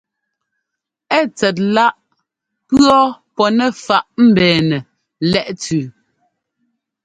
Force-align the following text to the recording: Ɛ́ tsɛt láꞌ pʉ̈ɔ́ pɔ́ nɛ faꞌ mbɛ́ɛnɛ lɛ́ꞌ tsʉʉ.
Ɛ́ 1.17 1.23
tsɛt 1.37 1.57
láꞌ 1.75 1.93
pʉ̈ɔ́ 2.67 3.03
pɔ́ 3.35 3.47
nɛ 3.57 3.65
faꞌ 3.85 4.05
mbɛ́ɛnɛ 4.27 4.77
lɛ́ꞌ 5.31 5.49
tsʉʉ. 5.61 5.81